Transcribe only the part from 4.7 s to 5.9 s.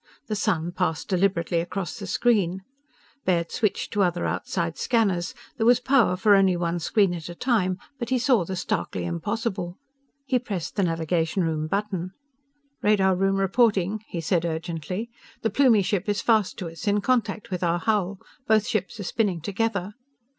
scanners. There was